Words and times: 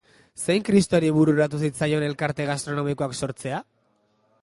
Zein 0.43 0.63
kristori 0.69 1.11
bururatu 1.17 1.61
zitzaion 1.65 2.07
elkarte 2.09 2.51
gastronomikoak 2.51 3.17
sortzea? 3.25 3.65